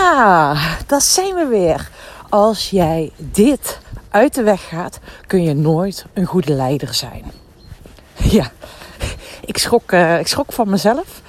Ja, 0.00 0.56
daar 0.86 1.00
zijn 1.00 1.34
we 1.34 1.46
weer. 1.46 1.90
Als 2.28 2.70
jij 2.70 3.12
dit 3.16 3.80
uit 4.10 4.34
de 4.34 4.42
weg 4.42 4.68
gaat, 4.68 4.98
kun 5.26 5.42
je 5.42 5.54
nooit 5.54 6.06
een 6.12 6.24
goede 6.24 6.52
leider 6.52 6.94
zijn. 6.94 7.24
Ja, 8.16 8.50
ik 9.44 9.58
schrok, 9.58 9.92
uh, 9.92 10.18
ik 10.18 10.26
schrok 10.26 10.52
van 10.52 10.70
mezelf. 10.70 11.22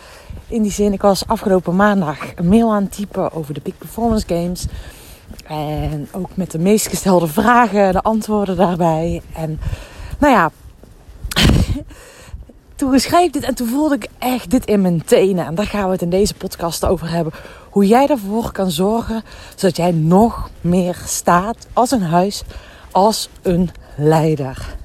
In 0.47 0.61
die 0.61 0.71
zin, 0.71 0.93
ik 0.93 1.01
was 1.01 1.27
afgelopen 1.27 1.75
maandag 1.75 2.17
een 2.35 2.47
mail 2.47 2.73
aan 2.73 2.83
het 2.83 2.91
typen 2.91 3.33
over 3.33 3.53
de 3.53 3.61
Big 3.63 3.77
Performance 3.77 4.27
Games. 4.27 4.65
En 5.47 6.07
ook 6.11 6.29
met 6.33 6.51
de 6.51 6.59
meest 6.59 6.87
gestelde 6.87 7.27
vragen, 7.27 7.93
de 7.93 8.01
antwoorden 8.01 8.57
daarbij. 8.57 9.21
En 9.33 9.59
nou 10.19 10.33
ja, 10.33 10.51
toen 12.75 12.99
schreef 12.99 13.31
dit 13.31 13.43
en 13.43 13.55
toen 13.55 13.67
voelde 13.67 13.95
ik 13.95 14.07
echt 14.17 14.49
dit 14.51 14.65
in 14.65 14.81
mijn 14.81 15.03
tenen. 15.05 15.45
En 15.45 15.55
daar 15.55 15.67
gaan 15.67 15.85
we 15.85 15.91
het 15.91 16.01
in 16.01 16.09
deze 16.09 16.33
podcast 16.33 16.85
over 16.85 17.09
hebben. 17.09 17.33
Hoe 17.71 17.87
jij 17.87 18.07
ervoor 18.07 18.51
kan 18.51 18.71
zorgen 18.71 19.23
zodat 19.55 19.77
jij 19.77 19.91
nog 19.91 20.49
meer 20.61 21.01
staat 21.05 21.67
als 21.73 21.91
een 21.91 22.01
huis, 22.01 22.43
als 22.91 23.29
een 23.41 23.69
leider. 23.97 24.75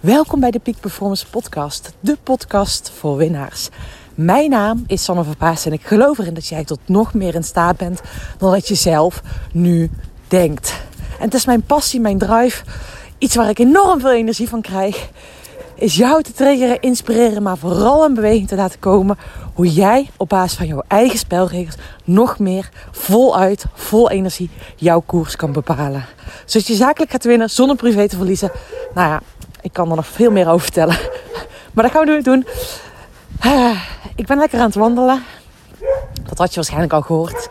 Welkom 0.00 0.40
bij 0.40 0.50
de 0.50 0.58
Peak 0.58 0.80
Performance 0.80 1.26
Podcast, 1.30 1.92
de 2.00 2.16
podcast 2.22 2.90
voor 2.90 3.16
winnaars. 3.16 3.68
Mijn 4.14 4.50
naam 4.50 4.84
is 4.86 5.04
Sanne 5.04 5.24
Verpaas 5.24 5.66
en 5.66 5.72
ik 5.72 5.82
geloof 5.82 6.18
erin 6.18 6.34
dat 6.34 6.46
jij 6.46 6.64
tot 6.64 6.78
nog 6.86 7.14
meer 7.14 7.34
in 7.34 7.44
staat 7.44 7.76
bent 7.76 8.00
dan 8.38 8.50
dat 8.50 8.68
je 8.68 8.74
zelf 8.74 9.22
nu 9.52 9.90
denkt. 10.28 10.82
En 11.18 11.24
het 11.24 11.34
is 11.34 11.46
mijn 11.46 11.62
passie, 11.62 12.00
mijn 12.00 12.18
drive, 12.18 12.64
iets 13.18 13.34
waar 13.34 13.48
ik 13.48 13.58
enorm 13.58 14.00
veel 14.00 14.12
energie 14.12 14.48
van 14.48 14.60
krijg 14.60 15.08
is 15.80 15.96
jou 15.96 16.22
te 16.22 16.32
triggeren, 16.32 16.80
inspireren, 16.80 17.42
maar 17.42 17.56
vooral 17.56 18.04
een 18.04 18.14
beweging 18.14 18.48
te 18.48 18.56
laten 18.56 18.78
komen. 18.78 19.18
Hoe 19.54 19.72
jij 19.72 20.10
op 20.16 20.28
basis 20.28 20.58
van 20.58 20.66
jouw 20.66 20.82
eigen 20.88 21.18
spelregels 21.18 21.76
nog 22.04 22.38
meer 22.38 22.68
voluit, 22.90 23.64
vol 23.74 24.10
energie, 24.10 24.50
jouw 24.76 25.02
koers 25.06 25.36
kan 25.36 25.52
bepalen. 25.52 26.04
Zodat 26.44 26.66
je 26.68 26.74
zakelijk 26.74 27.10
gaat 27.10 27.24
winnen 27.24 27.50
zonder 27.50 27.76
privé 27.76 28.08
te 28.08 28.16
verliezen. 28.16 28.50
Nou 28.94 29.08
ja, 29.08 29.20
ik 29.60 29.72
kan 29.72 29.90
er 29.90 29.96
nog 29.96 30.06
veel 30.06 30.30
meer 30.30 30.48
over 30.48 30.60
vertellen. 30.60 30.98
Maar 31.72 31.84
dat 31.84 31.92
gaan 31.92 32.04
we 32.04 32.10
nu 32.10 32.22
doen. 32.22 32.46
Ik 34.14 34.26
ben 34.26 34.38
lekker 34.38 34.58
aan 34.58 34.66
het 34.66 34.74
wandelen. 34.74 35.22
Dat 36.22 36.38
had 36.38 36.48
je 36.48 36.54
waarschijnlijk 36.54 36.92
al 36.92 37.02
gehoord. 37.02 37.48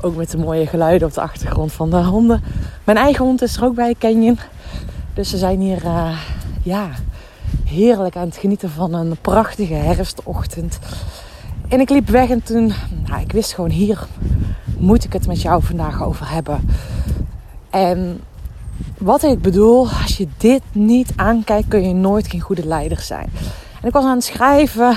Ook 0.00 0.16
met 0.16 0.30
de 0.30 0.38
mooie 0.38 0.66
geluiden 0.66 1.08
op 1.08 1.14
de 1.14 1.20
achtergrond 1.20 1.72
van 1.72 1.90
de 1.90 1.96
honden. 1.96 2.42
Mijn 2.84 2.98
eigen 2.98 3.24
hond 3.24 3.42
is 3.42 3.56
er 3.56 3.64
ook 3.64 3.74
bij, 3.74 3.94
Canyon. 3.98 4.38
Dus 5.14 5.30
ze 5.30 5.36
zijn 5.36 5.60
hier, 5.60 5.84
uh, 5.84 6.18
ja, 6.62 6.88
heerlijk 7.72 8.16
aan 8.16 8.26
het 8.26 8.36
genieten 8.36 8.70
van 8.70 8.94
een 8.94 9.16
prachtige 9.20 9.74
herfstochtend. 9.74 10.78
En 11.68 11.80
ik 11.80 11.90
liep 11.90 12.08
weg 12.08 12.30
en 12.30 12.42
toen, 12.42 12.72
nou, 13.06 13.20
ik 13.20 13.32
wist 13.32 13.54
gewoon 13.54 13.70
hier 13.70 14.06
moet 14.78 15.04
ik 15.04 15.12
het 15.12 15.26
met 15.26 15.42
jou 15.42 15.62
vandaag 15.62 16.02
over 16.02 16.30
hebben. 16.30 16.68
En 17.70 18.20
wat 18.98 19.22
ik 19.22 19.42
bedoel, 19.42 19.88
als 20.02 20.16
je 20.16 20.28
dit 20.36 20.62
niet 20.72 21.12
aankijkt, 21.16 21.68
kun 21.68 21.88
je 21.88 21.94
nooit 21.94 22.28
geen 22.28 22.40
goede 22.40 22.66
leider 22.66 23.00
zijn. 23.00 23.32
En 23.80 23.88
ik 23.88 23.92
was 23.92 24.04
aan 24.04 24.14
het 24.16 24.24
schrijven 24.24 24.96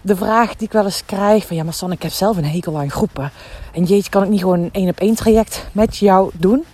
de 0.00 0.16
vraag 0.16 0.56
die 0.56 0.66
ik 0.66 0.72
wel 0.72 0.84
eens 0.84 1.04
krijg: 1.04 1.46
van 1.46 1.56
ja, 1.56 1.64
maar 1.64 1.72
San, 1.72 1.92
ik 1.92 2.02
heb 2.02 2.12
zelf 2.12 2.36
een 2.36 2.44
hekel 2.44 2.78
aan 2.78 2.90
groepen. 2.90 3.30
En 3.72 3.84
jeetje, 3.84 4.10
kan 4.10 4.22
ik 4.22 4.28
niet 4.28 4.40
gewoon 4.40 4.60
een 4.60 4.72
één 4.72 4.88
op 4.88 5.00
één 5.00 5.14
traject 5.14 5.66
met 5.72 5.96
jou 5.96 6.30
doen? 6.34 6.64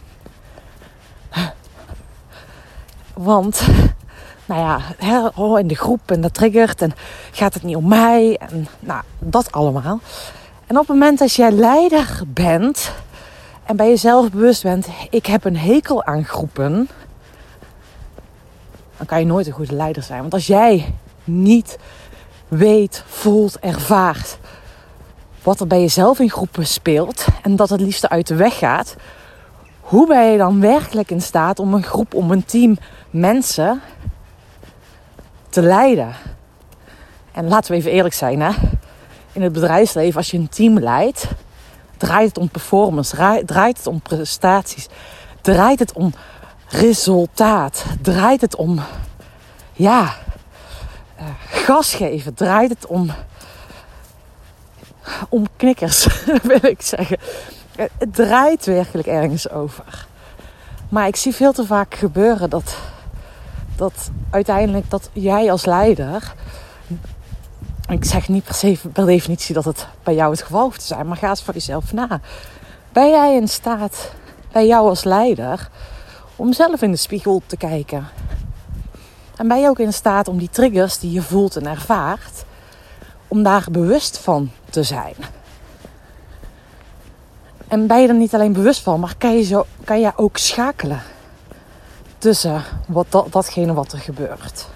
Want 3.15 3.63
nou 4.49 4.61
ja, 4.61 5.59
in 5.59 5.67
de 5.67 5.75
groep 5.75 6.11
en 6.11 6.21
dat 6.21 6.35
triggert 6.35 6.83
en 6.83 6.93
gaat 7.31 7.55
het 7.55 7.63
niet 7.63 7.77
om 7.77 7.89
mij 7.89 8.37
en 8.37 8.67
nou, 8.81 9.03
dat 9.19 9.53
allemaal. 9.53 10.01
En 10.67 10.79
op 10.79 10.89
het 10.89 10.89
moment 10.89 11.19
dat 11.19 11.35
jij 11.35 11.51
leider 11.51 12.21
bent 12.27 12.93
en 13.65 13.77
bij 13.77 13.89
jezelf 13.89 14.31
bewust 14.31 14.63
bent, 14.63 14.89
ik 15.11 15.27
heb 15.27 15.45
een 15.45 15.57
hekel 15.57 16.05
aan 16.05 16.25
groepen, 16.25 16.89
dan 18.97 19.07
kan 19.07 19.19
je 19.19 19.27
nooit 19.27 19.47
een 19.47 19.53
goede 19.53 19.75
leider 19.75 20.03
zijn. 20.03 20.21
Want 20.21 20.33
als 20.33 20.47
jij 20.47 20.95
niet 21.25 21.79
weet, 22.49 23.05
voelt, 23.07 23.59
ervaart 23.59 24.39
wat 25.43 25.61
er 25.61 25.67
bij 25.67 25.81
jezelf 25.81 26.19
in 26.19 26.31
groepen 26.31 26.67
speelt 26.67 27.27
en 27.43 27.57
dat 27.57 27.69
het 27.69 27.81
liefste 27.81 28.09
uit 28.09 28.27
de 28.27 28.35
weg 28.35 28.59
gaat, 28.59 28.97
hoe 29.81 30.07
ben 30.07 30.25
je 30.31 30.39
dan 30.39 30.61
werkelijk 30.61 31.11
in 31.11 31.23
staat 31.23 31.59
om 31.59 31.75
een 31.75 31.83
groep, 31.83 32.15
om 32.15 32.31
een 32.31 32.45
team 32.45 32.79
mensen 33.11 33.81
leiden. 35.63 36.15
En 37.33 37.49
laten 37.49 37.71
we 37.71 37.77
even 37.77 37.91
eerlijk 37.91 38.15
zijn, 38.15 38.41
hè? 38.41 38.51
in 39.39 39.45
het 39.45 39.53
bedrijfsleven, 39.53 40.17
als 40.17 40.31
je 40.31 40.39
een 40.39 40.49
team 40.49 40.79
leidt, 40.79 41.27
draait 41.97 42.29
het 42.29 42.39
om 42.39 42.49
performance, 42.49 43.43
draait 43.47 43.77
het 43.77 43.87
om 43.87 44.01
prestaties, 44.01 44.87
draait 45.41 45.79
het 45.79 45.93
om 45.93 46.15
resultaat, 46.69 47.85
draait 48.03 48.41
het 48.41 48.57
om, 48.57 48.81
ja, 49.73 50.15
uh, 51.21 51.25
gas 51.49 51.95
geven, 51.95 52.35
draait 52.35 52.71
het 52.71 52.87
om, 52.87 53.11
om 55.29 55.47
knikkers, 55.57 56.07
wil 56.43 56.65
ik 56.65 56.83
zeggen. 56.83 57.19
Het 57.77 58.15
draait 58.15 58.65
werkelijk 58.65 59.09
ergens 59.09 59.51
over. 59.51 60.07
Maar 60.89 61.07
ik 61.07 61.17
zie 61.17 61.35
veel 61.35 61.53
te 61.53 61.67
vaak 61.67 61.95
gebeuren 61.95 62.51
dat 62.51 62.77
dat 63.79 64.11
uiteindelijk 64.31 64.91
dat 64.91 65.11
jij 65.13 65.51
als 65.51 65.65
leider. 65.65 66.35
Ik 67.89 68.05
zeg 68.05 68.29
niet 68.29 68.45
per 68.45 68.55
se 68.55 68.79
per 68.93 69.07
definitie 69.07 69.55
dat 69.55 69.65
het 69.65 69.87
bij 70.03 70.15
jou 70.15 70.31
het 70.31 70.43
geval 70.43 70.63
hoeft 70.63 70.81
te 70.81 70.87
zijn, 70.87 71.07
maar 71.07 71.17
ga 71.17 71.29
eens 71.29 71.43
voor 71.43 71.55
jezelf 71.55 71.93
na. 71.93 72.21
Ben 72.93 73.11
jij 73.11 73.35
in 73.35 73.49
staat, 73.49 74.13
bij 74.53 74.67
jou 74.67 74.89
als 74.89 75.05
leider, 75.05 75.71
om 76.37 76.53
zelf 76.53 76.83
in 76.83 76.91
de 76.91 76.97
spiegel 76.97 77.43
te 77.47 77.57
kijken? 77.57 78.09
En 79.37 79.49
ben 79.49 79.61
je 79.61 79.69
ook 79.69 79.79
in 79.79 79.93
staat 79.93 80.29
om 80.29 80.39
die 80.39 80.51
triggers 80.51 80.99
die 80.99 81.13
je 81.13 81.23
voelt 81.23 81.57
en 81.57 81.67
ervaart, 81.67 82.45
om 83.29 83.43
daar 83.43 83.67
bewust 83.71 84.19
van 84.19 84.51
te 84.71 84.83
zijn? 84.83 85.15
En 87.69 87.87
ben 87.87 88.01
je 88.01 88.09
er 88.09 88.15
niet 88.15 88.35
alleen 88.35 88.53
bewust 88.53 88.81
van, 88.83 89.01
maar 89.01 89.15
kan 89.19 89.37
je, 89.37 89.43
zo, 89.43 89.67
kan 89.85 90.01
je 90.01 90.13
ook 90.17 90.37
schakelen? 90.37 91.03
Tussen 92.19 92.63
wat, 92.87 93.07
dat, 93.09 93.33
datgene 93.33 93.73
wat 93.73 93.93
er 93.93 93.99
gebeurt. 93.99 94.69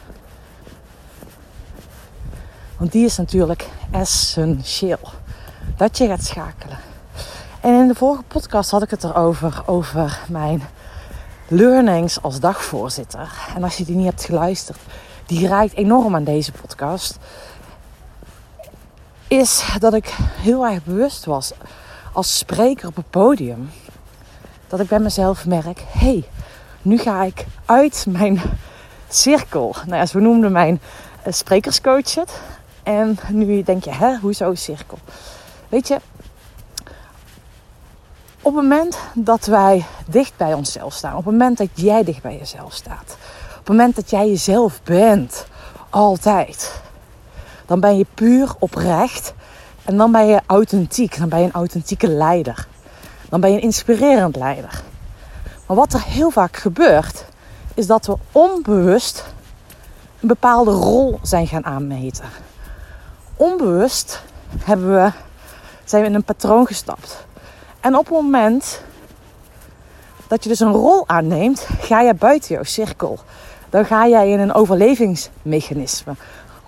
Want 2.79 2.93
die 2.93 3.05
is 3.05 3.17
natuurlijk 3.17 3.69
essentieel. 3.91 5.09
Dat 5.77 5.99
je 5.99 6.07
gaat 6.07 6.25
schakelen. 6.25 6.79
En 7.61 7.75
in 7.75 7.89
de 7.89 7.95
vorige 7.95 8.23
podcast 8.23 8.71
had 8.71 8.83
ik 8.83 8.91
het 8.91 9.05
erover, 9.05 9.63
over 9.67 10.21
mijn 10.29 10.63
learnings 11.49 12.23
als 12.23 12.41
dagvoorzitter. 12.41 13.33
En 13.55 13.63
als 13.63 13.77
je 13.77 13.85
die 13.85 13.97
niet 13.97 14.07
hebt 14.07 14.25
geluisterd, 14.25 14.79
die 15.27 15.49
raakt 15.49 15.75
enorm 15.75 16.15
aan 16.15 16.25
deze 16.25 16.53
podcast. 16.53 17.19
Is 19.29 19.65
dat 19.79 19.95
ik 19.95 20.17
heel 20.41 20.67
erg 20.67 20.85
bewust 20.85 21.25
was 21.25 21.53
als 22.13 22.39
spreker 22.39 22.89
op 22.89 22.97
het 22.97 23.11
podium. 23.11 23.71
Dat 24.69 24.81
ik 24.81 24.89
bij 24.89 24.99
mezelf 24.99 25.47
merk, 25.47 25.85
hey, 25.89 26.25
nu 26.83 26.99
ga 26.99 27.23
ik 27.23 27.47
uit 27.65 28.07
mijn 28.09 28.41
cirkel. 29.09 29.75
Nou 29.87 29.97
ja, 29.97 30.07
zo 30.07 30.19
noemde 30.19 30.49
mijn 30.49 30.81
eh, 31.23 31.33
sprekerscoach 31.33 32.15
het. 32.15 32.41
En 32.83 33.19
nu 33.29 33.63
denk 33.63 33.85
je, 33.85 33.93
hè, 33.93 34.17
hoezo 34.17 34.55
cirkel? 34.55 34.99
Weet 35.69 35.89
je, 35.89 35.97
op 38.43 38.55
het 38.55 38.63
moment 38.63 38.99
dat 39.15 39.47
wij 39.47 39.85
dicht 40.07 40.37
bij 40.37 40.55
onszelf 40.55 40.95
staan, 40.95 41.17
op 41.17 41.25
het 41.25 41.33
moment 41.33 41.59
dat 41.59 41.69
jij 41.75 42.05
dicht 42.05 42.23
bij 42.23 42.37
jezelf 42.37 42.73
staat, 42.73 43.17
op 43.51 43.59
het 43.59 43.69
moment 43.69 43.97
dat 43.97 44.11
jij 44.11 44.29
jezelf 44.29 44.83
bent, 44.83 45.47
altijd, 45.91 46.81
dan 47.67 47.81
ben 47.81 47.97
je 47.97 48.07
puur 48.15 48.55
oprecht 48.59 49.35
en 49.85 49.97
dan 49.97 50.13
ben 50.13 50.27
je 50.27 50.41
authentiek. 50.47 51.19
Dan 51.19 51.29
ben 51.29 51.39
je 51.39 51.45
een 51.45 51.53
authentieke 51.53 52.09
leider. 52.09 52.67
Dan 53.29 53.41
ben 53.41 53.51
je 53.51 53.57
een 53.57 53.63
inspirerend 53.63 54.37
leider. 54.37 54.83
Maar 55.73 55.81
wat 55.81 55.93
er 55.93 56.03
heel 56.03 56.31
vaak 56.31 56.57
gebeurt, 56.57 57.25
is 57.75 57.87
dat 57.87 58.07
we 58.07 58.17
onbewust 58.33 59.25
een 60.21 60.29
bepaalde 60.29 60.71
rol 60.71 61.19
zijn 61.23 61.47
gaan 61.47 61.65
aanmeten. 61.65 62.25
Onbewust 63.37 64.23
hebben 64.59 64.95
we, 64.95 65.13
zijn 65.85 66.03
we 66.03 66.09
in 66.09 66.15
een 66.15 66.25
patroon 66.25 66.67
gestapt. 66.67 67.27
En 67.81 67.97
op 67.97 68.05
het 68.05 68.15
moment 68.15 68.83
dat 70.27 70.43
je 70.43 70.49
dus 70.49 70.61
een 70.61 70.73
rol 70.73 71.09
aanneemt, 71.09 71.69
ga 71.81 72.01
je 72.01 72.15
buiten 72.15 72.55
jouw 72.55 72.65
cirkel. 72.65 73.19
Dan 73.71 73.85
ga 73.85 74.09
jij 74.09 74.31
in 74.31 74.41
een 74.41 74.55
overlevingsmechanisme, 74.55 76.15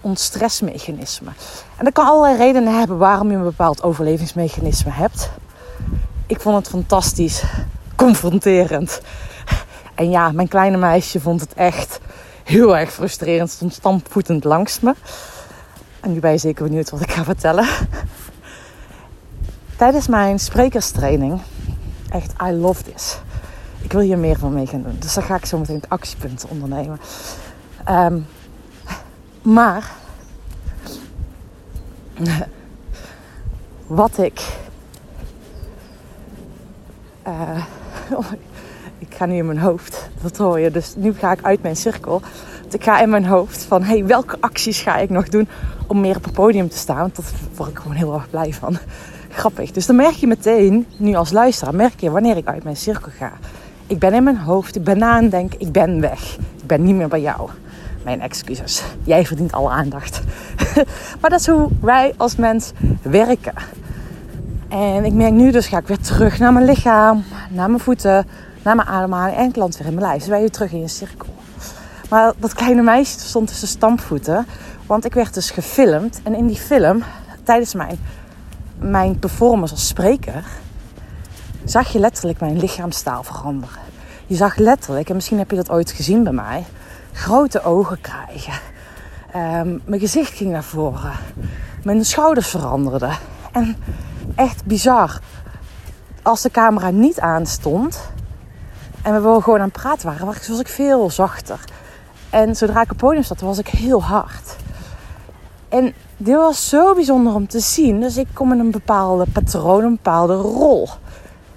een 0.02 0.16
stressmechanisme. 0.16 1.30
En 1.76 1.84
dat 1.84 1.92
kan 1.92 2.06
allerlei 2.06 2.36
redenen 2.36 2.78
hebben 2.78 2.98
waarom 2.98 3.30
je 3.30 3.36
een 3.36 3.42
bepaald 3.42 3.82
overlevingsmechanisme 3.82 4.90
hebt. 4.90 5.30
Ik 6.26 6.40
vond 6.40 6.56
het 6.56 6.68
fantastisch 6.68 7.44
confronterend. 7.96 9.00
En 9.94 10.10
ja, 10.10 10.32
mijn 10.32 10.48
kleine 10.48 10.76
meisje 10.76 11.20
vond 11.20 11.40
het 11.40 11.54
echt 11.54 12.00
heel 12.44 12.76
erg 12.76 12.92
frustrerend. 12.92 13.50
Stond 13.50 13.72
stampvoetend 13.72 14.44
langs 14.44 14.80
me. 14.80 14.94
En 16.00 16.12
nu 16.12 16.20
ben 16.20 16.30
je 16.30 16.38
zeker 16.38 16.64
benieuwd 16.64 16.90
wat 16.90 17.00
ik 17.00 17.10
ga 17.10 17.24
vertellen. 17.24 17.66
tijdens 19.76 20.08
mijn 20.08 20.38
sprekerstraining, 20.38 21.40
echt, 22.10 22.32
I 22.42 22.50
love 22.50 22.82
this. 22.82 23.18
Ik 23.80 23.92
wil 23.92 24.00
hier 24.00 24.18
meer 24.18 24.38
van 24.38 24.52
mee 24.52 24.66
gaan 24.66 24.82
doen. 24.82 24.96
Dus 24.98 25.14
dan 25.14 25.22
ga 25.22 25.36
ik 25.36 25.46
zo 25.46 25.58
meteen 25.58 25.76
het 25.76 25.88
actiepunt 25.88 26.46
ondernemen. 26.48 27.00
Ehm, 27.84 28.18
maar 29.42 29.92
wat 33.86 34.18
ik. 34.18 34.40
Uh, 37.26 37.64
ik 38.98 39.14
ga 39.14 39.26
nu 39.26 39.36
in 39.36 39.46
mijn 39.46 39.58
hoofd, 39.58 40.08
dat 40.22 40.36
hoor 40.36 40.60
je. 40.60 40.70
Dus 40.70 40.94
nu 40.96 41.14
ga 41.14 41.32
ik 41.32 41.38
uit 41.42 41.62
mijn 41.62 41.76
cirkel. 41.76 42.22
Want 42.60 42.74
ik 42.74 42.84
ga 42.84 43.00
in 43.00 43.10
mijn 43.10 43.26
hoofd 43.26 43.64
van 43.64 43.82
hey, 43.82 44.04
welke 44.06 44.36
acties 44.40 44.80
ga 44.80 44.96
ik 44.96 45.10
nog 45.10 45.28
doen 45.28 45.48
om 45.86 46.00
meer 46.00 46.16
op 46.16 46.24
het 46.24 46.32
podium 46.32 46.68
te 46.68 46.76
staan. 46.76 46.96
Want 46.96 47.16
dat 47.16 47.32
word 47.56 47.70
ik 47.70 47.78
gewoon 47.78 47.96
heel 47.96 48.14
erg 48.14 48.30
blij 48.30 48.52
van. 48.52 48.78
Grappig. 49.28 49.70
Dus 49.70 49.86
dan 49.86 49.96
merk 49.96 50.14
je 50.14 50.26
meteen, 50.26 50.86
nu 50.96 51.14
als 51.14 51.30
luisteraar, 51.30 51.74
merk 51.74 52.00
je 52.00 52.10
wanneer 52.10 52.36
ik 52.36 52.46
uit 52.46 52.64
mijn 52.64 52.76
cirkel 52.76 53.12
ga. 53.18 53.32
Ik 53.86 53.98
ben 53.98 54.14
in 54.14 54.22
mijn 54.22 54.38
hoofd, 54.38 54.76
ik 54.76 54.84
ben 54.84 54.98
na 54.98 55.10
aan 55.10 55.28
denken, 55.28 55.60
ik 55.60 55.72
ben 55.72 56.00
weg. 56.00 56.36
Ik 56.36 56.66
ben 56.66 56.82
niet 56.82 56.94
meer 56.94 57.08
bij 57.08 57.20
jou. 57.20 57.50
Mijn 58.02 58.20
excuses. 58.20 58.82
Jij 59.02 59.26
verdient 59.26 59.52
alle 59.52 59.70
aandacht. 59.70 60.20
maar 61.20 61.30
dat 61.30 61.40
is 61.40 61.46
hoe 61.46 61.68
wij 61.80 62.14
als 62.16 62.36
mens 62.36 62.72
werken. 63.02 63.54
En 64.74 65.04
ik 65.04 65.12
merk 65.12 65.32
nu 65.32 65.50
dus 65.50 65.66
ga 65.66 65.78
ik 65.78 65.86
weer 65.86 66.00
terug 66.00 66.38
naar 66.38 66.52
mijn 66.52 66.64
lichaam, 66.64 67.24
naar 67.50 67.68
mijn 67.68 67.82
voeten, 67.82 68.26
naar 68.62 68.76
mijn 68.76 68.88
ademhaling 68.88 69.36
en 69.36 69.52
klant 69.52 69.76
weer 69.76 69.86
in 69.86 69.94
mijn 69.94 70.06
lijf. 70.06 70.18
Dus 70.18 70.28
ben 70.28 70.40
je 70.40 70.50
terug 70.50 70.72
in 70.72 70.80
je 70.80 70.88
cirkel. 70.88 71.34
Maar 72.08 72.32
dat 72.38 72.54
kleine 72.54 72.82
meisje 72.82 73.18
stond 73.18 73.48
tussen 73.48 73.68
stampvoeten. 73.68 74.46
Want 74.86 75.04
ik 75.04 75.14
werd 75.14 75.34
dus 75.34 75.50
gefilmd. 75.50 76.20
En 76.22 76.34
in 76.34 76.46
die 76.46 76.56
film, 76.56 77.02
tijdens 77.42 77.74
mijn, 77.74 77.98
mijn 78.78 79.18
performance 79.18 79.74
als 79.74 79.86
spreker, 79.86 80.44
zag 81.64 81.88
je 81.92 81.98
letterlijk 81.98 82.40
mijn 82.40 82.58
lichaamstaal 82.58 83.22
veranderen. 83.22 83.78
Je 84.26 84.36
zag 84.36 84.56
letterlijk, 84.56 85.08
en 85.08 85.14
misschien 85.14 85.38
heb 85.38 85.50
je 85.50 85.56
dat 85.56 85.70
ooit 85.70 85.90
gezien 85.90 86.22
bij 86.22 86.32
mij, 86.32 86.64
grote 87.12 87.62
ogen 87.62 88.00
krijgen. 88.00 88.54
Um, 89.36 89.82
mijn 89.84 90.00
gezicht 90.00 90.32
ging 90.32 90.50
naar 90.50 90.64
voren. 90.64 91.12
Mijn 91.82 92.04
schouders 92.04 92.48
veranderden. 92.48 93.16
En 93.52 93.76
echt 94.34 94.64
bizar. 94.64 95.20
Als 96.22 96.42
de 96.42 96.50
camera 96.50 96.90
niet 96.90 97.20
aanstond 97.20 98.10
en 99.02 99.14
we 99.14 99.42
gewoon 99.42 99.58
aan 99.58 99.64
het 99.64 99.72
praten 99.72 100.06
waren, 100.06 100.26
was 100.26 100.60
ik 100.60 100.68
veel 100.68 101.10
zachter. 101.10 101.60
En 102.30 102.56
zodra 102.56 102.82
ik 102.82 102.90
op 102.90 102.96
podium 102.96 103.22
zat, 103.22 103.40
was 103.40 103.58
ik 103.58 103.68
heel 103.68 104.02
hard. 104.02 104.56
En 105.68 105.94
dit 106.16 106.34
was 106.34 106.68
zo 106.68 106.94
bijzonder 106.94 107.34
om 107.34 107.46
te 107.46 107.60
zien. 107.60 108.00
Dus 108.00 108.16
ik 108.16 108.26
kom 108.32 108.52
in 108.52 108.58
een 108.58 108.70
bepaalde 108.70 109.26
patroon, 109.32 109.84
een 109.84 109.94
bepaalde 109.94 110.34
rol. 110.34 110.88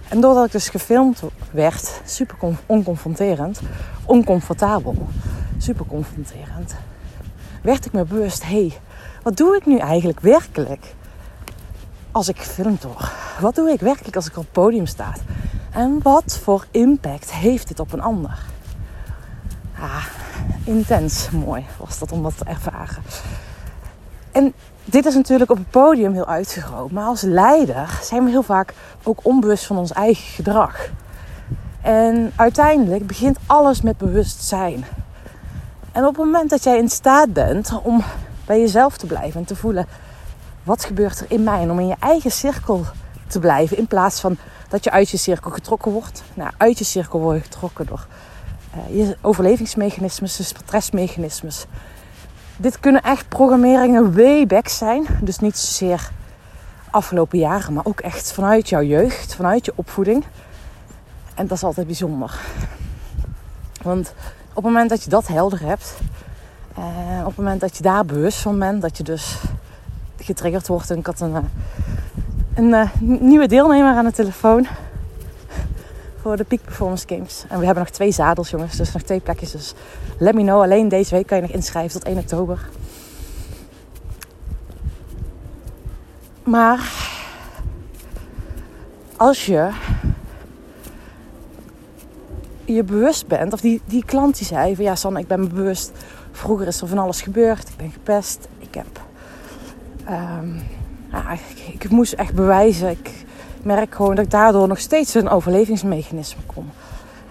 En 0.07 0.21
doordat 0.21 0.45
ik 0.45 0.51
dus 0.51 0.69
gefilmd 0.69 1.21
werd, 1.51 2.01
super 2.05 2.37
onconfronterend, 2.65 3.59
oncomfortabel, 4.05 5.07
super 5.57 5.85
confronterend, 5.85 6.75
werd 7.61 7.85
ik 7.85 7.91
me 7.91 8.03
bewust: 8.03 8.43
hé, 8.43 8.49
hey, 8.49 8.77
wat 9.23 9.37
doe 9.37 9.55
ik 9.55 9.65
nu 9.65 9.77
eigenlijk 9.77 10.19
werkelijk 10.19 10.95
als 12.17 12.27
ik 12.27 12.37
gefilmd 12.37 12.83
word? 12.83 13.11
Wat 13.39 13.55
doe 13.55 13.69
ik 13.69 13.79
werkelijk 13.79 14.15
als 14.15 14.27
ik 14.27 14.37
op 14.37 14.43
het 14.43 14.51
podium 14.51 14.85
sta? 14.85 15.13
En 15.71 15.99
wat 16.03 16.39
voor 16.43 16.65
impact 16.71 17.31
heeft 17.31 17.67
dit 17.67 17.79
op 17.79 17.93
een 17.93 18.01
ander? 18.01 18.39
Ah, 19.79 20.05
intens 20.63 21.29
mooi 21.29 21.65
was 21.79 21.99
dat 21.99 22.11
om 22.11 22.23
dat 22.23 22.37
te 22.37 22.43
ervaren. 22.43 23.03
En 24.31 24.53
dit 24.85 25.05
is 25.05 25.13
natuurlijk 25.13 25.51
op 25.51 25.57
het 25.57 25.69
podium 25.69 26.13
heel 26.13 26.27
uitgegroot. 26.27 26.91
Maar 26.91 27.05
als 27.05 27.21
leider 27.21 27.99
zijn 28.01 28.23
we 28.23 28.29
heel 28.29 28.43
vaak 28.43 28.73
ook 29.03 29.19
onbewust 29.21 29.65
van 29.65 29.77
ons 29.77 29.91
eigen 29.91 30.23
gedrag. 30.23 30.89
En 31.81 32.31
uiteindelijk 32.35 33.07
begint 33.07 33.37
alles 33.45 33.81
met 33.81 33.97
bewustzijn. 33.97 34.85
En 35.91 36.05
op 36.05 36.15
het 36.15 36.25
moment 36.25 36.49
dat 36.49 36.63
jij 36.63 36.77
in 36.77 36.89
staat 36.89 37.33
bent 37.33 37.79
om 37.83 38.03
bij 38.45 38.59
jezelf 38.59 38.97
te 38.97 39.05
blijven 39.05 39.39
en 39.39 39.45
te 39.45 39.55
voelen: 39.55 39.87
wat 40.67 40.85
gebeurt 40.85 41.19
er 41.19 41.25
in 41.29 41.43
mij? 41.43 41.61
En 41.61 41.71
om 41.71 41.79
in 41.79 41.87
je 41.87 41.95
eigen 41.99 42.31
cirkel 42.31 42.85
te 43.27 43.39
blijven 43.39 43.77
in 43.77 43.87
plaats 43.87 44.19
van 44.19 44.37
dat 44.69 44.83
je 44.83 44.91
uit 44.91 45.09
je 45.09 45.17
cirkel 45.17 45.51
getrokken 45.51 45.91
wordt. 45.91 46.23
Nou, 46.33 46.51
uit 46.57 46.77
je 46.77 46.83
cirkel 46.83 47.19
word 47.19 47.37
je 47.37 47.43
getrokken 47.43 47.85
door 47.85 48.07
uh, 48.75 48.97
je 48.97 49.17
overlevingsmechanismes, 49.21 50.37
dus 50.37 50.47
stressmechanismes. 50.47 51.65
Dit 52.57 52.79
kunnen 52.79 53.01
echt 53.01 53.27
programmeringen 53.27 54.15
way 54.15 54.45
back 54.45 54.67
zijn. 54.67 55.05
Dus 55.21 55.39
niet 55.39 55.57
zozeer 55.57 56.09
afgelopen 56.89 57.39
jaren, 57.39 57.73
maar 57.73 57.85
ook 57.85 57.99
echt 57.99 58.31
vanuit 58.31 58.69
jouw 58.69 58.83
jeugd, 58.83 59.35
vanuit 59.35 59.65
je 59.65 59.73
opvoeding. 59.75 60.23
En 61.35 61.47
dat 61.47 61.57
is 61.57 61.63
altijd 61.63 61.87
bijzonder. 61.87 62.39
Want 63.81 64.13
op 64.49 64.55
het 64.55 64.63
moment 64.63 64.89
dat 64.89 65.03
je 65.03 65.09
dat 65.09 65.27
helder 65.27 65.61
hebt, 65.61 65.95
uh, 66.77 67.19
op 67.19 67.25
het 67.25 67.37
moment 67.37 67.61
dat 67.61 67.77
je 67.77 67.83
daar 67.83 68.05
bewust 68.05 68.39
van 68.39 68.59
bent, 68.59 68.81
dat 68.81 68.97
je 68.97 69.03
dus 69.03 69.37
getriggerd 70.27 70.67
wordt. 70.67 70.89
En 70.89 70.97
ik 70.97 71.05
had 71.05 71.19
een, 71.19 71.35
eh, 71.35 71.43
een, 72.55 72.73
een 72.73 73.17
nieuwe 73.21 73.47
deelnemer 73.47 73.95
aan 73.95 74.05
de 74.05 74.11
telefoon 74.11 74.67
voor 76.21 76.37
de 76.37 76.43
Peak 76.43 76.61
Performance 76.63 77.07
Games. 77.07 77.45
En 77.49 77.59
we 77.59 77.65
hebben 77.65 77.83
nog 77.83 77.93
twee 77.93 78.11
zadels, 78.11 78.49
jongens. 78.49 78.77
Dus 78.77 78.93
nog 78.93 79.01
twee 79.01 79.19
plekjes. 79.19 79.51
Dus 79.51 79.73
let 80.17 80.33
me 80.33 80.41
know. 80.41 80.61
Alleen 80.61 80.87
deze 80.87 81.15
week 81.15 81.27
kan 81.27 81.37
je 81.37 81.43
nog 81.43 81.51
inschrijven 81.51 81.91
tot 81.91 82.09
1 82.09 82.17
oktober. 82.17 82.69
Maar 86.43 86.91
als 89.17 89.45
je 89.45 89.69
je 92.65 92.83
bewust 92.83 93.27
bent, 93.27 93.53
of 93.53 93.61
die, 93.61 93.81
die 93.85 94.05
klant 94.05 94.37
die 94.37 94.47
zei 94.47 94.75
van 94.75 94.83
ja, 94.83 94.95
Sanne, 94.95 95.19
ik 95.19 95.27
ben 95.27 95.39
me 95.39 95.47
bewust. 95.47 95.91
Vroeger 96.31 96.67
is 96.67 96.81
er 96.81 96.87
van 96.87 96.97
alles 96.97 97.21
gebeurd. 97.21 97.69
Ik 97.69 97.77
ben 97.77 97.91
gepest. 97.91 98.47
Ik 98.59 98.73
heb. 98.73 99.06
Ja, 101.11 101.31
ik, 101.31 101.73
ik, 101.79 101.89
moest 101.89 102.13
echt 102.13 102.33
bewijzen. 102.33 102.89
Ik, 102.89 103.25
merk 103.61 103.95
gewoon 103.95 104.15
dat 104.15 104.25
ik 104.25 104.31
daardoor 104.31 104.67
nog 104.67 104.79
steeds 104.79 105.13
een 105.13 105.29
overlevingsmechanisme 105.29 106.41
kom. 106.45 106.69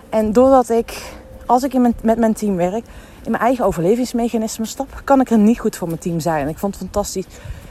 En 0.09 0.33
doordat 0.33 0.69
ik, 0.69 1.03
als 1.47 1.63
ik 1.63 1.75
in 1.75 1.95
met 2.03 2.19
mijn 2.19 2.35
team 2.35 2.57
werk, 2.57 2.85
in 3.23 3.31
mijn 3.31 3.43
eigen 3.43 3.65
overlevingsmechanisme 3.65 4.65
stap, 4.65 5.01
kan 5.05 5.21
ik 5.21 5.31
er 5.31 5.39
niet 5.39 5.61
goed 5.61 5.77
voor 5.77 5.89
mijn 5.89 6.01
team 6.01 6.21
zijn. 6.21 6.43
En 6.43 6.49
ik 6.49 6.59
vond 6.59 6.75
het 6.75 6.83
fantastisch. 6.83 7.27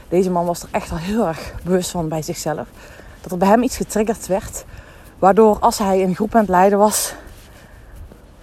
Deze 0.08 0.30
man 0.30 0.46
was 0.46 0.62
er 0.62 0.68
echt 0.70 0.90
al 0.90 0.96
heel 0.96 1.26
erg 1.26 1.54
bewust 1.64 1.90
van 1.90 2.08
bij 2.08 2.22
zichzelf. 2.22 2.66
Dat 3.20 3.32
er 3.32 3.38
bij 3.38 3.48
hem 3.48 3.62
iets 3.62 3.76
getriggerd 3.76 4.26
werd. 4.26 4.64
Waardoor 5.18 5.58
als 5.58 5.78
hij 5.78 6.02
een 6.02 6.14
groep 6.14 6.34
aan 6.34 6.40
het 6.40 6.50
leiden 6.50 6.78
was, 6.78 7.14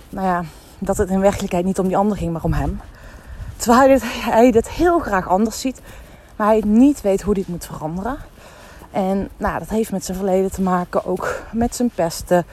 nou 0.10 0.28
ja, 0.28 0.44
dat 0.80 0.98
het 0.98 1.10
in 1.10 1.20
werkelijkheid 1.20 1.66
niet 1.66 1.80
om 1.80 1.88
die 1.88 1.98
ander 1.98 2.18
ging, 2.18 2.32
maar 2.32 2.44
om 2.44 2.54
hem. 2.54 2.82
Terwijl 3.58 3.80
hij 3.80 3.88
dit, 3.88 4.04
hij 4.06 4.52
dit 4.52 4.70
heel 4.70 5.00
graag 5.00 5.28
anders 5.28 5.60
ziet, 5.60 5.82
maar 6.36 6.48
hij 6.48 6.62
niet 6.66 7.02
weet 7.02 7.22
hoe 7.22 7.34
dit 7.34 7.48
moet 7.48 7.66
veranderen. 7.66 8.18
En 8.92 9.30
nou, 9.38 9.60
dat 9.60 9.70
heeft 9.70 9.92
met 9.92 10.06
zijn 10.06 10.18
verleden 10.18 10.52
te 10.52 10.62
maken, 10.62 11.06
ook 11.06 11.42
met 11.52 11.76
zijn 11.76 11.90
pesten, 11.96 12.46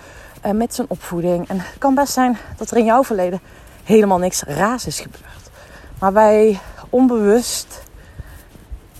uh, 0.47 0.53
met 0.53 0.75
zijn 0.75 0.87
opvoeding. 0.91 1.49
En 1.49 1.59
het 1.59 1.79
kan 1.79 1.95
best 1.95 2.13
zijn 2.13 2.37
dat 2.57 2.71
er 2.71 2.77
in 2.77 2.85
jouw 2.85 3.05
verleden 3.05 3.41
helemaal 3.85 4.19
niks 4.19 4.43
raars 4.43 4.87
is 4.87 5.01
gebeurd. 5.01 5.51
Maar 5.99 6.13
wij 6.13 6.59
onbewust 6.91 7.83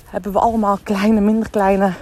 hebben 0.05 0.33
we 0.33 0.39
allemaal 0.39 0.79
kleine, 0.83 1.21
minder 1.21 1.51
kleine 1.51 1.93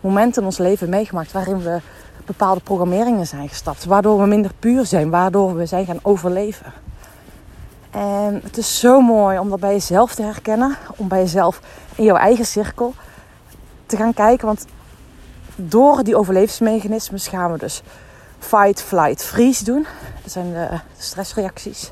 momenten 0.00 0.40
in 0.40 0.46
ons 0.46 0.58
leven 0.58 0.88
meegemaakt 0.88 1.32
waarin 1.32 1.62
we 1.62 1.80
bepaalde 2.24 2.60
programmeringen 2.60 3.26
zijn 3.26 3.48
gestapt. 3.48 3.84
Waardoor 3.84 4.20
we 4.20 4.26
minder 4.26 4.50
puur 4.58 4.86
zijn, 4.86 5.10
waardoor 5.10 5.56
we 5.56 5.66
zijn 5.66 5.86
gaan 5.86 5.98
overleven. 6.02 6.72
En 7.90 8.40
het 8.42 8.56
is 8.56 8.78
zo 8.78 9.00
mooi 9.00 9.38
om 9.38 9.48
dat 9.48 9.60
bij 9.60 9.72
jezelf 9.72 10.14
te 10.14 10.22
herkennen, 10.22 10.76
om 10.96 11.08
bij 11.08 11.20
jezelf 11.20 11.60
in 12.00 12.06
jouw 12.06 12.16
eigen 12.16 12.46
cirkel 12.46 12.94
te 13.86 13.96
gaan 13.96 14.14
kijken. 14.14 14.46
Want 14.46 14.66
door 15.56 16.02
die 16.02 16.16
overlevingsmechanismes 16.16 17.28
gaan 17.28 17.52
we 17.52 17.58
dus 17.58 17.82
fight, 18.38 18.82
flight, 18.82 19.24
freeze 19.24 19.64
doen. 19.64 19.86
Dat 20.22 20.32
zijn 20.32 20.52
de 20.52 20.80
stressreacties. 20.98 21.90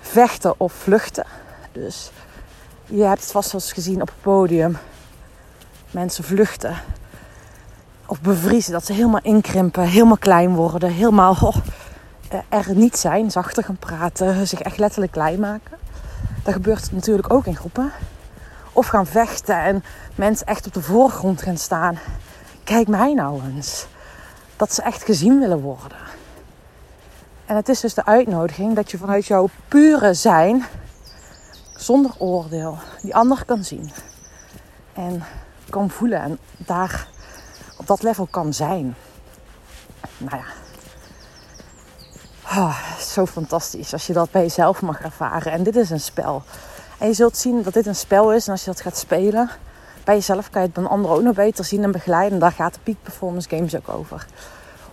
Vechten 0.00 0.54
of 0.56 0.72
vluchten. 0.72 1.26
Dus 1.72 2.10
je 2.86 3.02
hebt 3.02 3.20
het 3.20 3.30
vast 3.30 3.52
wel 3.52 3.60
eens 3.60 3.72
gezien 3.72 4.00
op 4.00 4.08
het 4.08 4.20
podium. 4.20 4.76
Mensen 5.90 6.24
vluchten. 6.24 6.76
Of 8.06 8.20
bevriezen. 8.20 8.72
Dat 8.72 8.86
ze 8.86 8.92
helemaal 8.92 9.22
inkrimpen. 9.22 9.84
Helemaal 9.84 10.18
klein 10.18 10.54
worden. 10.54 10.90
Helemaal 10.90 11.36
oh, 11.40 11.56
er 12.48 12.74
niet 12.74 12.98
zijn. 12.98 13.30
Zachter 13.30 13.64
gaan 13.64 13.78
praten. 13.78 14.46
Zich 14.46 14.60
echt 14.60 14.78
letterlijk 14.78 15.12
klein 15.12 15.40
maken. 15.40 15.76
Dat 16.42 16.52
gebeurt 16.52 16.92
natuurlijk 16.92 17.32
ook 17.32 17.46
in 17.46 17.56
groepen. 17.56 17.92
Of 18.78 18.86
gaan 18.86 19.06
vechten 19.06 19.62
en 19.62 19.84
mensen 20.14 20.46
echt 20.46 20.66
op 20.66 20.72
de 20.72 20.82
voorgrond 20.82 21.42
gaan 21.42 21.56
staan. 21.56 21.98
Kijk 22.64 22.88
mij 22.88 23.14
nou 23.14 23.42
eens. 23.44 23.86
Dat 24.56 24.74
ze 24.74 24.82
echt 24.82 25.02
gezien 25.02 25.40
willen 25.40 25.60
worden. 25.60 25.98
En 27.46 27.56
het 27.56 27.68
is 27.68 27.80
dus 27.80 27.94
de 27.94 28.04
uitnodiging 28.04 28.74
dat 28.74 28.90
je 28.90 28.98
vanuit 28.98 29.26
jouw 29.26 29.48
pure 29.68 30.14
zijn, 30.14 30.64
zonder 31.76 32.10
oordeel, 32.18 32.78
die 33.02 33.14
ander 33.14 33.44
kan 33.44 33.64
zien. 33.64 33.90
En 34.92 35.24
kan 35.70 35.90
voelen. 35.90 36.20
En 36.20 36.38
daar 36.56 37.08
op 37.78 37.86
dat 37.86 38.02
level 38.02 38.26
kan 38.26 38.54
zijn. 38.54 38.94
Nou 40.16 40.36
ja. 40.36 40.46
Oh, 42.60 42.98
zo 43.00 43.26
fantastisch 43.26 43.92
als 43.92 44.06
je 44.06 44.12
dat 44.12 44.30
bij 44.30 44.42
jezelf 44.42 44.82
mag 44.82 45.00
ervaren. 45.00 45.52
En 45.52 45.62
dit 45.62 45.76
is 45.76 45.90
een 45.90 46.00
spel. 46.00 46.42
En 46.98 47.06
je 47.06 47.12
zult 47.12 47.36
zien 47.36 47.62
dat 47.62 47.72
dit 47.72 47.86
een 47.86 47.94
spel 47.94 48.32
is. 48.32 48.46
En 48.46 48.52
als 48.52 48.64
je 48.64 48.70
dat 48.70 48.80
gaat 48.80 48.96
spelen 48.96 49.50
bij 50.04 50.14
jezelf, 50.14 50.50
kan 50.50 50.60
je 50.60 50.66
het 50.66 50.76
bij 50.76 50.84
een 50.84 50.90
ander 50.90 51.10
ook 51.10 51.22
nog 51.22 51.34
beter 51.34 51.64
zien 51.64 51.82
en 51.82 51.90
begeleiden. 51.90 52.32
En 52.32 52.38
daar 52.38 52.52
gaat 52.52 52.74
de 52.74 52.80
Peak 52.82 52.96
Performance 53.02 53.48
Games 53.48 53.76
ook 53.76 53.88
over. 53.88 54.26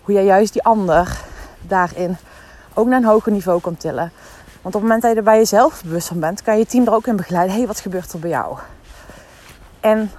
Hoe 0.01 0.13
jij 0.13 0.25
juist 0.25 0.53
die 0.53 0.63
ander 0.63 1.21
daarin 1.61 2.17
ook 2.73 2.87
naar 2.87 2.97
een 2.97 3.05
hoger 3.05 3.31
niveau 3.31 3.61
kan 3.61 3.77
tillen. 3.77 4.11
Want 4.61 4.75
op 4.75 4.81
het 4.81 4.81
moment 4.81 5.01
dat 5.01 5.11
je 5.11 5.17
er 5.17 5.23
bij 5.23 5.37
jezelf 5.37 5.83
bewust 5.83 6.07
van 6.07 6.19
bent, 6.19 6.41
kan 6.41 6.57
je 6.57 6.65
team 6.65 6.85
er 6.85 6.93
ook 6.93 7.07
in 7.07 7.15
begeleiden. 7.15 7.51
Hé, 7.51 7.57
hey, 7.57 7.67
wat 7.67 7.79
gebeurt 7.79 8.13
er 8.13 8.19
bij 8.19 8.29
jou? 8.29 8.57
En 9.79 10.11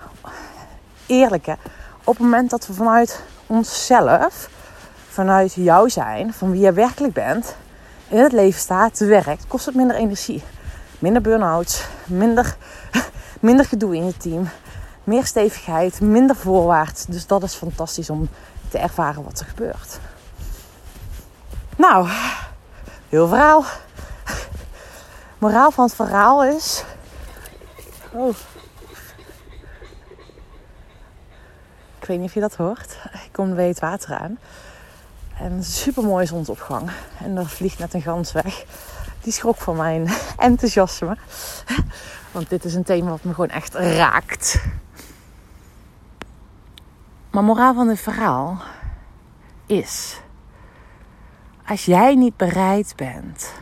eerlijk 1.07 1.47
hè, 1.47 1.53
op 2.05 2.15
het 2.15 2.23
moment 2.23 2.51
dat 2.51 2.67
we 2.67 2.73
vanuit 2.73 3.21
onszelf, 3.47 4.49
vanuit 5.09 5.55
jou 5.55 5.91
zijn, 5.91 6.33
van 6.33 6.51
wie 6.51 6.61
je 6.61 6.73
werkelijk 6.73 7.13
bent, 7.13 7.57
in 8.09 8.19
het 8.19 8.33
leven 8.33 8.61
staat, 8.61 8.99
werkt, 8.99 9.47
kost 9.47 9.67
het 9.67 9.75
minder 9.75 9.97
energie. 9.97 10.43
Minder 10.99 11.23
burn-outs, 11.23 11.87
minder, 12.07 12.57
minder 13.41 13.67
gedoe 13.67 13.97
in 13.97 14.07
je 14.07 14.17
team, 14.17 14.49
meer 15.05 15.27
stevigheid, 15.27 16.01
minder 16.01 16.37
voorwaarts. 16.37 17.05
Dus 17.05 17.27
dat 17.27 17.43
is 17.43 17.55
fantastisch 17.55 18.11
om 18.11 18.29
te 18.69 18.79
ervaren 18.79 19.25
wat 19.25 19.41
er 19.41 19.47
gebeurt. 19.47 19.99
Nou, 21.77 22.09
heel 23.09 23.29
verhaal. 23.29 23.65
Moraal 25.39 25.71
van 25.71 25.85
het 25.85 25.95
verhaal 25.95 26.45
is. 26.45 26.85
Oh. 28.13 28.37
Ik 31.99 32.07
weet 32.13 32.19
niet 32.21 32.29
of 32.29 32.35
je 32.35 32.41
dat 32.41 32.57
hoort. 32.57 32.99
Ik 33.13 33.29
kom 33.33 33.55
weer 33.55 33.69
het 33.69 33.81
water 33.81 34.15
aan. 34.15 34.39
En 35.39 35.65
super 35.65 36.27
zonsopgang. 36.27 36.91
En 37.19 37.37
er 37.37 37.47
vliegt 37.47 37.79
net 37.79 37.95
een 37.95 38.03
gans 38.03 38.33
weg. 38.33 38.65
Die 39.27 39.35
schrok 39.35 39.57
van 39.57 39.77
mijn 39.77 40.09
enthousiasme. 40.37 41.17
Want 42.33 42.49
dit 42.49 42.65
is 42.65 42.75
een 42.75 42.85
thema 42.85 43.11
wat 43.11 43.25
me 43.25 43.35
gewoon 43.35 43.51
echt 43.51 43.75
raakt. 43.75 44.65
Maar 47.31 47.45
moraal 47.45 47.75
van 47.75 47.89
het 47.89 48.01
verhaal 48.01 48.63
is: 49.67 50.21
als 51.67 51.85
jij 51.85 52.15
niet 52.15 52.37
bereid 52.37 52.93
bent 52.97 53.53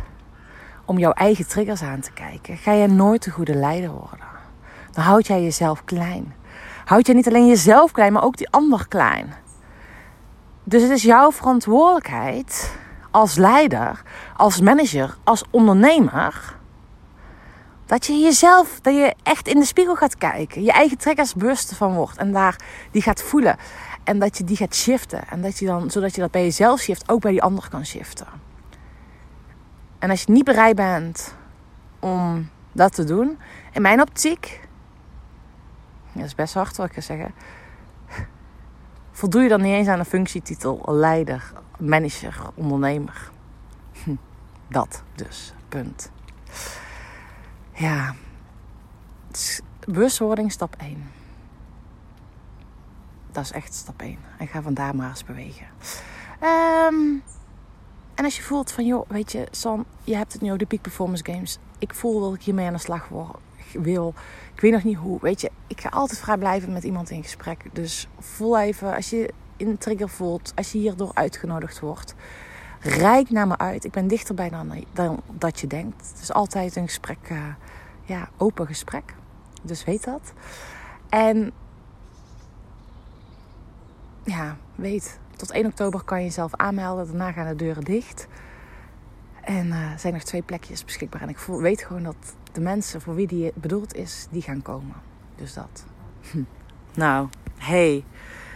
om 0.84 0.98
jouw 0.98 1.12
eigen 1.12 1.48
triggers 1.48 1.82
aan 1.82 2.00
te 2.00 2.12
kijken, 2.12 2.56
ga 2.56 2.72
je 2.72 2.86
nooit 2.86 3.26
een 3.26 3.32
goede 3.32 3.54
leider 3.54 3.90
worden. 3.90 4.26
Dan 4.90 5.04
houd 5.04 5.26
jij 5.26 5.42
jezelf 5.42 5.84
klein. 5.84 6.34
Houd 6.84 7.06
je 7.06 7.14
niet 7.14 7.28
alleen 7.28 7.46
jezelf 7.46 7.92
klein, 7.92 8.12
maar 8.12 8.24
ook 8.24 8.36
die 8.36 8.50
ander 8.50 8.88
klein. 8.88 9.34
Dus 10.64 10.82
het 10.82 10.90
is 10.90 11.02
jouw 11.02 11.32
verantwoordelijkheid 11.32 12.82
als 13.14 13.34
leider, 13.34 14.02
als 14.36 14.60
manager, 14.60 15.16
als 15.24 15.44
ondernemer. 15.50 16.56
Dat 17.86 18.06
je 18.06 18.12
jezelf, 18.12 18.80
dat 18.80 18.94
je 18.94 19.14
echt 19.22 19.48
in 19.48 19.58
de 19.58 19.64
spiegel 19.66 19.94
gaat 19.96 20.16
kijken. 20.18 20.62
Je 20.62 20.72
eigen 20.72 20.98
triggers 20.98 21.34
bewust 21.34 21.74
van 21.74 21.94
wordt. 21.94 22.16
En 22.16 22.32
daar 22.32 22.56
die 22.90 23.02
gaat 23.02 23.22
voelen. 23.22 23.56
En 24.04 24.18
dat 24.18 24.38
je 24.38 24.44
die 24.44 24.56
gaat 24.56 24.74
shiften. 24.74 25.28
En 25.28 25.42
dat 25.42 25.58
je 25.58 25.66
dan, 25.66 25.90
zodat 25.90 26.14
je 26.14 26.20
dat 26.20 26.30
bij 26.30 26.42
jezelf 26.42 26.80
shift, 26.80 27.08
ook 27.08 27.20
bij 27.20 27.30
die 27.30 27.42
ander 27.42 27.68
kan 27.68 27.86
shiften. 27.86 28.26
En 29.98 30.10
als 30.10 30.22
je 30.22 30.32
niet 30.32 30.44
bereid 30.44 30.76
bent 30.76 31.34
om 32.00 32.48
dat 32.72 32.94
te 32.94 33.04
doen, 33.04 33.38
in 33.72 33.82
mijn 33.82 34.00
optiek, 34.00 34.68
dat 36.12 36.24
is 36.24 36.34
best 36.34 36.54
hard 36.54 36.76
wat 36.76 36.96
ik 36.96 37.02
zeggen, 37.02 37.34
voldoe 39.12 39.42
je 39.42 39.48
dan 39.48 39.62
niet 39.62 39.72
eens 39.72 39.88
aan 39.88 39.98
de 39.98 40.04
functietitel 40.04 40.82
leider, 40.86 41.52
manager, 41.78 42.50
ondernemer. 42.54 43.30
Dat 44.68 45.02
dus, 45.14 45.54
punt. 45.68 46.10
Ja, 47.72 48.14
bewustwording 49.86 50.52
stap 50.52 50.74
1. 50.78 51.10
Dat 53.32 53.44
is 53.44 53.52
echt 53.52 53.74
stap 53.74 54.00
1. 54.00 54.18
En 54.38 54.46
ga 54.46 54.62
vandaar 54.62 54.96
maar 54.96 55.08
eens 55.08 55.24
bewegen. 55.24 55.66
Um, 56.42 57.22
en 58.14 58.24
als 58.24 58.36
je 58.36 58.42
voelt 58.42 58.72
van, 58.72 58.86
joh, 58.86 59.08
weet 59.08 59.32
je, 59.32 59.46
San, 59.50 59.84
je 60.04 60.16
hebt 60.16 60.32
het 60.32 60.42
nu 60.42 60.56
de 60.56 60.66
Peak 60.66 60.80
Performance 60.80 61.24
Games. 61.24 61.58
Ik 61.78 61.94
voel 61.94 62.20
dat 62.20 62.34
ik 62.34 62.42
hiermee 62.42 62.66
aan 62.66 62.72
de 62.72 62.78
slag 62.78 63.08
wil. 63.72 64.14
Ik 64.54 64.60
weet 64.60 64.72
nog 64.72 64.84
niet 64.84 64.96
hoe. 64.96 65.18
Weet 65.20 65.40
je, 65.40 65.50
ik 65.66 65.80
ga 65.80 65.88
altijd 65.88 66.20
vrij 66.20 66.38
blijven 66.38 66.72
met 66.72 66.84
iemand 66.84 67.10
in 67.10 67.22
gesprek. 67.22 67.64
Dus 67.72 68.08
voel 68.18 68.58
even, 68.58 68.94
als 68.94 69.10
je 69.10 69.32
een 69.56 69.78
trigger 69.78 70.08
voelt, 70.08 70.52
als 70.54 70.72
je 70.72 70.78
hierdoor 70.78 71.10
uitgenodigd 71.14 71.80
wordt, 71.80 72.14
rijk 72.80 73.30
naar 73.30 73.46
me 73.46 73.58
uit. 73.58 73.84
Ik 73.84 73.92
ben 73.92 74.08
dichterbij 74.08 74.48
dan, 74.48 74.84
dan 74.92 75.22
dat 75.30 75.60
je 75.60 75.66
denkt. 75.66 76.08
Het 76.12 76.20
is 76.20 76.32
altijd 76.32 76.76
een 76.76 76.86
gesprek, 76.86 77.30
uh, 77.30 77.38
ja, 78.02 78.28
open 78.36 78.66
gesprek. 78.66 79.14
Dus 79.62 79.84
weet 79.84 80.04
dat. 80.04 80.32
En 81.08 81.52
ja, 84.24 84.56
weet 84.74 85.18
tot 85.36 85.50
1 85.50 85.66
oktober 85.66 86.02
kan 86.02 86.18
je 86.18 86.24
jezelf 86.24 86.54
aanmelden. 86.54 87.06
Daarna 87.06 87.32
gaan 87.32 87.48
de 87.48 87.56
deuren 87.56 87.84
dicht. 87.84 88.26
En 89.40 89.72
er 89.72 89.98
zijn 89.98 90.12
nog 90.12 90.22
twee 90.22 90.42
plekjes 90.42 90.84
beschikbaar. 90.84 91.20
En 91.20 91.28
ik 91.28 91.38
voel, 91.38 91.60
weet 91.60 91.82
gewoon 91.82 92.02
dat 92.02 92.16
de 92.52 92.60
mensen 92.60 93.00
voor 93.00 93.14
wie 93.14 93.26
die 93.26 93.52
bedoeld 93.54 93.94
is, 93.94 94.26
die 94.30 94.42
gaan 94.42 94.62
komen. 94.62 94.96
Dus 95.36 95.54
dat. 95.54 95.84
Nou, 96.94 97.28
hey. 97.56 98.04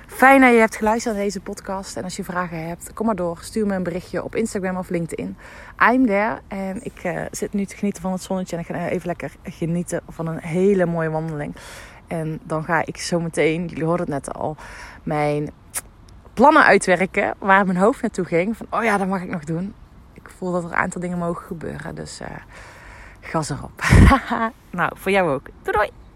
Fijn 0.08 0.40
dat 0.40 0.52
je 0.52 0.58
hebt 0.58 0.76
geluisterd 0.76 1.14
naar 1.14 1.24
deze 1.24 1.40
podcast. 1.40 1.96
En 1.96 2.04
als 2.04 2.16
je 2.16 2.24
vragen 2.24 2.66
hebt, 2.66 2.92
kom 2.92 3.06
maar 3.06 3.16
door. 3.16 3.38
Stuur 3.40 3.66
me 3.66 3.74
een 3.74 3.82
berichtje 3.82 4.24
op 4.24 4.34
Instagram 4.34 4.76
of 4.76 4.88
LinkedIn. 4.88 5.36
I'm 5.92 6.06
there. 6.06 6.38
En 6.48 6.84
ik 6.84 7.04
uh, 7.04 7.22
zit 7.30 7.52
nu 7.52 7.64
te 7.64 7.76
genieten 7.76 8.02
van 8.02 8.12
het 8.12 8.22
zonnetje. 8.22 8.56
En 8.56 8.62
ik 8.62 8.68
ga 8.68 8.88
even 8.88 9.06
lekker 9.06 9.32
genieten 9.42 10.00
van 10.08 10.26
een 10.26 10.40
hele 10.40 10.86
mooie 10.86 11.10
wandeling. 11.10 11.56
En 12.06 12.40
dan 12.42 12.64
ga 12.64 12.86
ik 12.86 12.96
zo 12.96 13.20
meteen, 13.20 13.66
jullie 13.66 13.84
hoorden 13.84 14.12
het 14.12 14.24
net 14.24 14.34
al, 14.34 14.56
mijn 15.02 15.50
plannen 16.34 16.64
uitwerken 16.64 17.34
waar 17.38 17.66
mijn 17.66 17.78
hoofd 17.78 18.02
naartoe 18.02 18.24
ging. 18.24 18.56
Van, 18.56 18.66
oh 18.70 18.84
ja, 18.84 18.96
dat 18.98 19.08
mag 19.08 19.22
ik 19.22 19.30
nog 19.30 19.44
doen. 19.44 19.74
Ik 20.12 20.30
voel 20.36 20.52
dat 20.52 20.64
er 20.64 20.70
een 20.70 20.76
aantal 20.76 21.00
dingen 21.00 21.18
mogen 21.18 21.46
gebeuren. 21.46 21.94
Dus 21.94 22.20
uh, 22.20 22.28
gas 23.20 23.50
erop. 23.50 23.82
nou, 24.70 24.92
voor 24.94 25.12
jou 25.12 25.30
ook. 25.30 25.46
Doei! 25.62 26.07